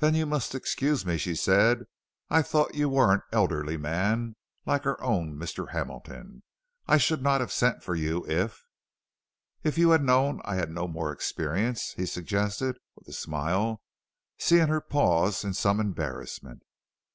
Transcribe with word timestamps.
"Then 0.00 0.14
you 0.14 0.26
must 0.26 0.54
excuse 0.54 1.06
me," 1.06 1.16
said 1.16 1.78
she; 1.78 1.84
"I 2.28 2.42
thought 2.42 2.74
you 2.74 2.90
were 2.90 3.14
an 3.14 3.22
elderly 3.32 3.78
man, 3.78 4.36
like 4.66 4.84
our 4.84 5.02
own 5.02 5.36
Mr. 5.38 5.70
Hamilton. 5.70 6.42
I 6.86 6.98
should 6.98 7.22
not 7.22 7.40
have 7.40 7.50
sent 7.50 7.82
for 7.82 7.94
you 7.94 8.26
if" 8.28 8.66
"If 9.64 9.78
you 9.78 9.88
had 9.92 10.02
known 10.04 10.42
I 10.44 10.56
had 10.56 10.70
no 10.70 10.86
more 10.86 11.12
experience," 11.12 11.94
he 11.94 12.04
suggested, 12.04 12.76
with 12.94 13.08
a 13.08 13.12
smile, 13.14 13.80
seeing 14.38 14.68
her 14.68 14.82
pause 14.82 15.42
in 15.44 15.54
some 15.54 15.80
embarrassment. 15.80 16.62